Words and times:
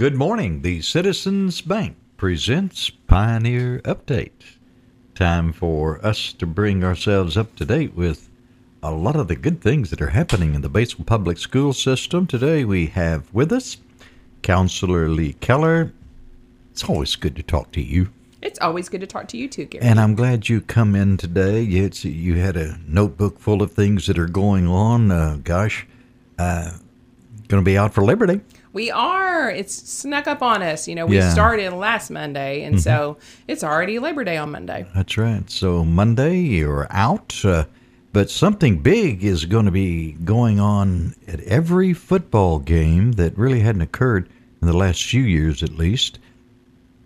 Good 0.00 0.16
morning. 0.16 0.62
The 0.62 0.80
Citizens 0.80 1.60
Bank 1.60 1.94
presents 2.16 2.88
Pioneer 2.88 3.80
Update. 3.80 4.56
Time 5.14 5.52
for 5.52 6.02
us 6.02 6.32
to 6.32 6.46
bring 6.46 6.82
ourselves 6.82 7.36
up 7.36 7.54
to 7.56 7.66
date 7.66 7.94
with 7.94 8.30
a 8.82 8.92
lot 8.92 9.14
of 9.14 9.28
the 9.28 9.36
good 9.36 9.60
things 9.60 9.90
that 9.90 10.00
are 10.00 10.08
happening 10.08 10.54
in 10.54 10.62
the 10.62 10.70
Batesville 10.70 11.04
Public 11.04 11.36
School 11.36 11.74
System. 11.74 12.26
Today 12.26 12.64
we 12.64 12.86
have 12.86 13.30
with 13.34 13.52
us 13.52 13.76
Counselor 14.40 15.10
Leigh 15.10 15.34
Keller. 15.34 15.92
It's 16.70 16.88
always 16.88 17.14
good 17.14 17.36
to 17.36 17.42
talk 17.42 17.70
to 17.72 17.82
you. 17.82 18.08
It's 18.40 18.58
always 18.60 18.88
good 18.88 19.02
to 19.02 19.06
talk 19.06 19.28
to 19.28 19.36
you 19.36 19.48
too, 19.48 19.66
Gary. 19.66 19.84
And 19.84 20.00
I'm 20.00 20.14
glad 20.14 20.48
you 20.48 20.62
come 20.62 20.94
in 20.94 21.18
today. 21.18 21.62
It's, 21.64 22.06
you 22.06 22.36
had 22.36 22.56
a 22.56 22.78
notebook 22.86 23.38
full 23.38 23.60
of 23.60 23.72
things 23.72 24.06
that 24.06 24.18
are 24.18 24.28
going 24.28 24.66
on. 24.66 25.10
Uh, 25.10 25.40
gosh, 25.44 25.86
uh, 26.38 26.70
going 27.48 27.62
to 27.62 27.70
be 27.70 27.76
out 27.76 27.92
for 27.92 28.02
Liberty. 28.02 28.40
We 28.72 28.90
are. 28.90 29.50
It's 29.50 29.74
snuck 29.74 30.26
up 30.28 30.42
on 30.42 30.62
us. 30.62 30.86
You 30.86 30.94
know, 30.94 31.06
we 31.06 31.16
Yeah. 31.16 31.30
started 31.32 31.72
last 31.72 32.10
Monday, 32.10 32.62
and 32.62 32.80
so 32.80 33.16
it's 33.48 33.64
already 33.64 33.98
Labor 33.98 34.22
Day 34.24 34.36
on 34.36 34.52
Monday. 34.52 34.86
That's 34.94 35.18
right. 35.18 35.48
So 35.50 35.84
Monday 35.84 36.36
you're 36.38 36.86
out, 36.90 37.40
uh, 37.44 37.64
but 38.12 38.30
something 38.30 38.78
big 38.78 39.24
is 39.24 39.44
going 39.44 39.64
to 39.66 39.70
be 39.72 40.12
going 40.24 40.60
on 40.60 41.14
at 41.26 41.40
every 41.40 41.92
football 41.92 42.58
game 42.60 43.12
that 43.12 43.36
really 43.36 43.60
hadn't 43.60 43.82
occurred 43.82 44.28
in 44.62 44.68
the 44.68 44.76
last 44.76 45.02
few 45.04 45.22
years, 45.22 45.62
at 45.62 45.76
least. 45.76 46.18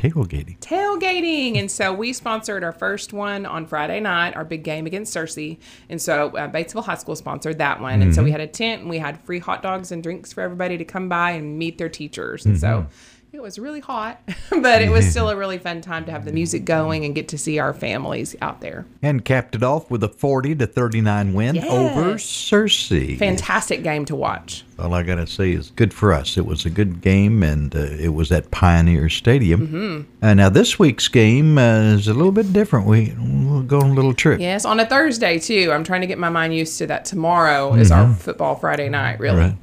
Tailgating. 0.00 0.58
Tailgating. 0.60 1.58
And 1.58 1.70
so 1.70 1.92
we 1.92 2.12
sponsored 2.12 2.64
our 2.64 2.72
first 2.72 3.12
one 3.12 3.44
on 3.44 3.66
Friday 3.66 4.00
night, 4.00 4.34
our 4.34 4.44
big 4.44 4.64
game 4.64 4.86
against 4.86 5.14
Searcy. 5.14 5.58
And 5.88 6.00
so 6.00 6.28
uh, 6.36 6.48
Batesville 6.48 6.84
High 6.84 6.94
School 6.94 7.16
sponsored 7.16 7.58
that 7.58 7.80
one. 7.80 8.00
And 8.00 8.14
so 8.14 8.22
we 8.22 8.30
had 8.30 8.40
a 8.40 8.46
tent 8.46 8.80
and 8.80 8.90
we 8.90 8.98
had 8.98 9.20
free 9.20 9.38
hot 9.38 9.62
dogs 9.62 9.92
and 9.92 10.02
drinks 10.02 10.32
for 10.32 10.40
everybody 10.40 10.78
to 10.78 10.84
come 10.84 11.08
by 11.08 11.32
and 11.32 11.58
meet 11.58 11.76
their 11.76 11.88
teachers. 11.90 12.46
And 12.46 12.58
so 12.58 12.86
it 13.32 13.40
was 13.40 13.58
really 13.60 13.78
hot, 13.80 14.20
but 14.50 14.82
it 14.82 14.90
was 14.90 15.08
still 15.08 15.28
a 15.30 15.36
really 15.36 15.56
fun 15.58 15.80
time 15.80 16.04
to 16.04 16.10
have 16.10 16.24
the 16.24 16.32
music 16.32 16.64
going 16.64 17.04
and 17.04 17.14
get 17.14 17.28
to 17.28 17.38
see 17.38 17.58
our 17.60 17.72
families 17.72 18.34
out 18.42 18.60
there. 18.60 18.86
And 19.02 19.24
capped 19.24 19.54
it 19.54 19.62
off 19.62 19.88
with 19.90 20.02
a 20.02 20.08
40 20.08 20.56
to 20.56 20.66
39 20.66 21.32
win 21.34 21.58
over 21.58 22.14
Searcy. 22.14 23.16
Fantastic 23.18 23.82
game 23.84 24.04
to 24.06 24.16
watch. 24.16 24.64
All 24.80 24.94
I 24.94 25.02
got 25.04 25.16
to 25.16 25.26
say 25.26 25.52
is 25.52 25.70
good 25.70 25.94
for 25.94 26.12
us. 26.12 26.36
It 26.36 26.44
was 26.44 26.64
a 26.66 26.70
good 26.70 27.00
game, 27.02 27.42
and 27.44 27.74
uh, 27.74 27.78
it 27.78 28.08
was 28.14 28.32
at 28.32 28.50
Pioneer 28.50 29.08
Stadium. 29.08 29.68
Mm-hmm. 29.68 30.24
Uh, 30.24 30.34
now, 30.34 30.48
this 30.48 30.78
week's 30.78 31.06
game 31.06 31.56
uh, 31.56 31.94
is 31.94 32.08
a 32.08 32.14
little 32.14 32.32
bit 32.32 32.52
different. 32.52 32.86
We, 32.86 33.14
we'll 33.18 33.62
go 33.62 33.78
on 33.80 33.90
a 33.90 33.94
little 33.94 34.14
trip. 34.14 34.40
Yes, 34.40 34.64
on 34.64 34.80
a 34.80 34.86
Thursday 34.86 35.38
too. 35.38 35.70
I'm 35.72 35.84
trying 35.84 36.00
to 36.00 36.06
get 36.08 36.18
my 36.18 36.30
mind 36.30 36.54
used 36.54 36.78
to 36.78 36.86
that. 36.88 37.04
Tomorrow 37.04 37.74
is 37.74 37.90
our 37.92 38.12
football 38.14 38.56
Friday 38.56 38.88
night, 38.88 39.20
really, 39.20 39.38
Right. 39.38 39.56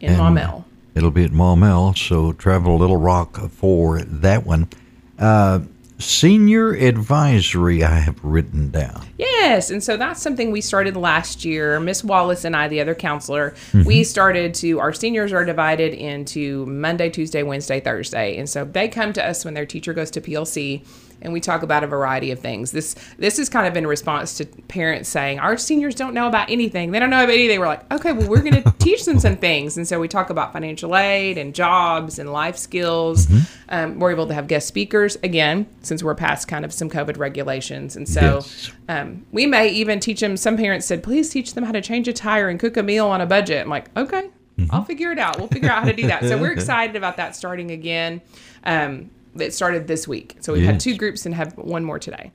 in 0.00 0.10
And- 0.12 0.18
Maumelle. 0.20 0.64
It'll 0.98 1.12
be 1.12 1.22
at 1.22 1.30
Maumelle, 1.30 1.96
so 1.96 2.32
travel 2.32 2.76
Little 2.76 2.96
Rock 2.96 3.38
for 3.50 4.02
that 4.02 4.44
one. 4.44 4.68
Uh, 5.16 5.60
senior 5.98 6.72
advisory, 6.72 7.84
I 7.84 8.00
have 8.00 8.18
written 8.24 8.70
down. 8.70 9.06
Yes, 9.16 9.70
and 9.70 9.80
so 9.80 9.96
that's 9.96 10.20
something 10.20 10.50
we 10.50 10.60
started 10.60 10.96
last 10.96 11.44
year. 11.44 11.78
Miss 11.78 12.02
Wallace 12.02 12.44
and 12.44 12.56
I, 12.56 12.66
the 12.66 12.80
other 12.80 12.96
counselor, 12.96 13.54
we 13.72 14.02
started 14.02 14.54
to. 14.54 14.80
Our 14.80 14.92
seniors 14.92 15.32
are 15.32 15.44
divided 15.44 15.94
into 15.94 16.66
Monday, 16.66 17.10
Tuesday, 17.10 17.44
Wednesday, 17.44 17.78
Thursday, 17.78 18.36
and 18.36 18.50
so 18.50 18.64
they 18.64 18.88
come 18.88 19.12
to 19.12 19.24
us 19.24 19.44
when 19.44 19.54
their 19.54 19.66
teacher 19.66 19.94
goes 19.94 20.10
to 20.10 20.20
PLC. 20.20 20.84
And 21.20 21.32
we 21.32 21.40
talk 21.40 21.62
about 21.62 21.82
a 21.82 21.86
variety 21.86 22.30
of 22.30 22.38
things. 22.38 22.70
This 22.70 22.94
this 23.18 23.38
is 23.38 23.48
kind 23.48 23.66
of 23.66 23.76
in 23.76 23.86
response 23.86 24.36
to 24.38 24.44
parents 24.68 25.08
saying 25.08 25.38
our 25.40 25.56
seniors 25.56 25.94
don't 25.94 26.14
know 26.14 26.28
about 26.28 26.48
anything. 26.50 26.92
They 26.92 26.98
don't 26.98 27.10
know 27.10 27.24
about 27.24 27.34
anything. 27.34 27.58
We're 27.58 27.66
like, 27.66 27.92
okay, 27.92 28.12
well, 28.12 28.28
we're 28.28 28.42
going 28.42 28.62
to 28.62 28.74
teach 28.78 29.04
them 29.04 29.18
some 29.18 29.36
things. 29.36 29.76
And 29.76 29.86
so 29.86 29.98
we 29.98 30.06
talk 30.08 30.30
about 30.30 30.52
financial 30.52 30.96
aid 30.96 31.36
and 31.38 31.54
jobs 31.54 32.18
and 32.18 32.32
life 32.32 32.56
skills. 32.56 33.26
Um, 33.68 33.98
we're 33.98 34.12
able 34.12 34.26
to 34.28 34.34
have 34.34 34.46
guest 34.46 34.68
speakers 34.68 35.16
again 35.22 35.66
since 35.82 36.02
we're 36.02 36.14
past 36.14 36.48
kind 36.48 36.64
of 36.64 36.72
some 36.72 36.88
COVID 36.88 37.18
regulations. 37.18 37.96
And 37.96 38.08
so 38.08 38.20
Yes. 38.20 38.70
um, 38.88 39.26
we 39.32 39.46
may 39.46 39.68
even 39.68 40.00
teach 40.00 40.20
them. 40.20 40.36
Some 40.36 40.56
parents 40.56 40.86
said, 40.86 41.02
please 41.02 41.30
teach 41.30 41.54
them 41.54 41.64
how 41.64 41.72
to 41.72 41.80
change 41.80 42.06
a 42.08 42.12
tire 42.12 42.48
and 42.48 42.58
cook 42.60 42.76
a 42.76 42.82
meal 42.82 43.06
on 43.08 43.20
a 43.20 43.26
budget. 43.26 43.62
I'm 43.62 43.68
like, 43.68 43.90
okay, 43.96 44.30
I'll 44.70 44.84
figure 44.84 45.12
it 45.12 45.18
out. 45.18 45.38
We'll 45.38 45.48
figure 45.48 45.70
out 45.70 45.80
how 45.82 45.88
to 45.88 45.96
do 45.96 46.06
that. 46.08 46.22
So 46.24 46.36
we're 46.38 46.52
excited 46.58 46.96
about 46.96 47.16
that 47.18 47.36
starting 47.36 47.70
again. 47.70 48.20
Um, 48.64 49.10
it 49.40 49.54
started 49.54 49.86
this 49.86 50.06
week. 50.08 50.36
So 50.40 50.52
we've 50.52 50.64
had 50.64 50.80
two 50.80 50.96
groups 50.96 51.26
and 51.26 51.34
have 51.34 51.56
one 51.56 51.84
more 51.84 51.98
today. 51.98 52.32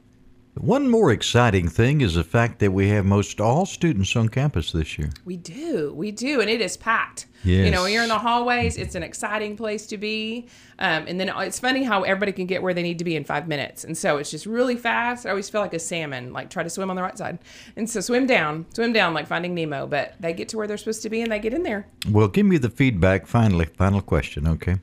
One 0.55 0.87
more 0.87 1.11
exciting 1.11 1.67
thing 1.67 2.01
is 2.01 2.13
the 2.13 2.23
fact 2.23 2.59
that 2.59 2.71
we 2.71 2.89
have 2.89 3.05
most 3.05 3.41
all 3.41 3.65
students 3.65 4.15
on 4.15 4.29
campus 4.29 4.71
this 4.71 4.99
year. 4.99 5.09
We 5.25 5.35
do, 5.35 5.91
we 5.95 6.11
do, 6.11 6.41
and 6.41 6.49
it 6.49 6.61
is 6.61 6.77
packed. 6.77 7.25
You 7.43 7.71
know, 7.71 7.85
you're 7.85 8.03
in 8.03 8.09
the 8.09 8.19
hallways, 8.19 8.77
it's 8.77 8.95
an 8.95 9.03
exciting 9.03 9.57
place 9.57 9.87
to 9.87 9.97
be. 9.97 10.47
Um, 10.79 11.05
and 11.07 11.19
then 11.19 11.29
it's 11.39 11.59
funny 11.59 11.83
how 11.83 12.03
everybody 12.03 12.31
can 12.31 12.45
get 12.45 12.61
where 12.61 12.73
they 12.73 12.83
need 12.83 12.99
to 12.99 13.03
be 13.03 13.15
in 13.15 13.23
five 13.23 13.47
minutes, 13.47 13.83
and 13.83 13.97
so 13.97 14.17
it's 14.17 14.29
just 14.29 14.45
really 14.45 14.75
fast. 14.75 15.25
I 15.25 15.31
always 15.31 15.49
feel 15.49 15.59
like 15.59 15.73
a 15.73 15.79
salmon, 15.79 16.31
like 16.31 16.49
try 16.51 16.61
to 16.61 16.69
swim 16.69 16.89
on 16.89 16.95
the 16.95 17.01
right 17.01 17.17
side, 17.17 17.39
and 17.75 17.89
so 17.89 17.99
swim 17.99 18.27
down, 18.27 18.65
swim 18.73 18.93
down 18.93 19.13
like 19.13 19.27
Finding 19.27 19.55
Nemo. 19.55 19.87
But 19.87 20.13
they 20.19 20.33
get 20.33 20.49
to 20.49 20.57
where 20.57 20.67
they're 20.67 20.77
supposed 20.77 21.01
to 21.01 21.09
be, 21.09 21.21
and 21.21 21.31
they 21.31 21.39
get 21.39 21.53
in 21.53 21.63
there. 21.63 21.87
Well, 22.07 22.27
give 22.27 22.45
me 22.45 22.57
the 22.57 22.69
feedback. 22.69 23.25
Finally, 23.25 23.65
final 23.65 24.01
question. 24.01 24.47
Okay, 24.47 24.75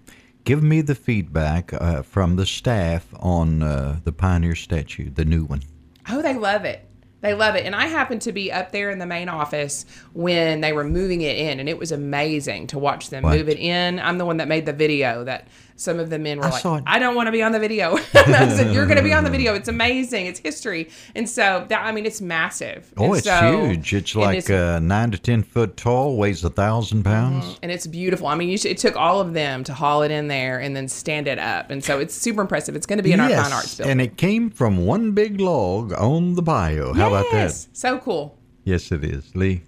give 0.45 0.63
me 0.63 0.81
the 0.81 0.95
feedback 0.95 1.73
uh, 1.73 2.03
from 2.03 2.37
the 2.37 2.47
staff 2.47 3.07
on 3.19 3.63
uh, 3.63 4.01
the 4.05 4.13
Pioneer 4.13 4.55
statue, 4.55 5.11
the 5.11 5.25
new 5.25 5.45
one. 5.45 5.63
Oh, 6.09 6.23
they 6.23 6.35
love 6.35 6.65
it. 6.65 6.87
They 7.21 7.35
love 7.35 7.55
it. 7.55 7.67
And 7.67 7.75
I 7.77 7.87
happened 7.87 8.23
to 8.23 8.33
be 8.33 8.51
up 8.51 8.73
there 8.73 8.91
in 8.91 8.99
the 8.99 9.05
main 9.07 9.29
office 9.29 9.85
when 10.15 10.63
they 10.63 10.73
were 10.73 10.85
moving 10.85 11.21
it 11.21 11.37
in, 11.37 11.61
and 11.61 11.69
it 11.69 11.77
was 11.79 11.93
amazing 11.93 12.69
to 12.69 12.79
watch 12.79 13.11
them 13.11 13.23
What? 13.25 13.37
move 13.37 13.49
it 13.49 13.59
in. 13.59 14.01
I'm 14.01 14.17
the 14.17 14.25
one 14.25 14.39
that 14.39 14.49
made 14.49 14.65
the 14.65 14.73
video 14.73 15.25
that 15.25 15.47
some 15.81 15.99
of 15.99 16.11
the 16.11 16.19
men 16.19 16.39
were 16.39 16.45
I 16.45 16.51
like. 16.63 16.83
I 16.87 16.99
don't 16.99 17.15
want 17.15 17.27
to 17.29 17.33
be 17.33 17.43
on 17.43 17.53
the 17.53 17.59
video. 17.59 17.97
I 18.15 18.49
said, 18.51 18.75
You're 18.75 18.85
going 18.85 18.99
to 18.99 19.03
be 19.03 19.13
on 19.15 19.25
the 19.25 19.31
video. 19.31 19.55
It's 19.55 19.69
amazing. 19.69 20.27
It's 20.27 20.39
history. 20.39 20.91
And 21.15 21.29
so, 21.29 21.65
that, 21.69 21.85
I 21.85 21.91
mean, 21.93 22.05
it's 22.05 22.21
massive. 22.21 22.93
Oh, 22.99 23.05
And 23.07 23.17
it's 23.17 23.25
so- 23.27 23.65
huge. 23.67 23.95
It's 23.95 24.15
like 24.15 24.39
it's- 24.39 24.51
Mm-hmm. 24.51 24.77
uh, 24.77 24.79
nine 24.81 25.11
to 25.13 25.19
ten 25.19 25.43
foot 25.43 25.77
tall, 25.77 26.17
weighs 26.17 26.45
a 26.45 26.51
thousand 26.51 27.03
pounds. 27.05 27.59
and 27.63 27.73
it's 27.73 27.87
beautiful. 27.87 28.27
I 28.27 28.35
mean, 28.35 28.49
you 28.51 28.59
should, 28.59 28.73
it 28.73 28.79
took 28.79 28.97
all 28.97 29.21
of 29.21 29.33
them 29.33 29.65
to 29.65 29.73
haul 29.73 30.03
it 30.03 30.11
in 30.11 30.29
there 30.29 30.59
and 30.61 30.77
then 30.77 30.87
stand 30.89 31.27
it 31.29 31.39
up. 31.39 31.71
And 31.71 31.83
so 31.83 31.99
it's 31.99 32.15
super 32.15 32.43
impressive. 32.43 32.77
It's 32.77 32.87
going 32.87 32.99
to 32.99 33.03
be 33.03 33.13
in 33.13 33.21
our 33.21 33.31
fine 33.31 33.53
arts 33.53 33.77
building. 33.77 33.93
and 33.93 34.01
it 34.03 34.17
came 34.19 34.51
from 34.51 34.85
one 34.87 35.13
big 35.13 35.41
log 35.41 35.93
on 35.95 36.35
the 36.35 36.43
bio. 36.43 36.93
How 36.93 37.09
about 37.09 37.27
that? 37.33 37.45
Yes. 37.45 37.69
So 37.73 37.99
cool. 37.99 38.37
Yes, 38.65 38.93
it 38.93 39.03
is. 39.05 39.35
Leigh, 39.35 39.63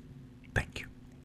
thank 0.54 0.80
you. 0.80 0.86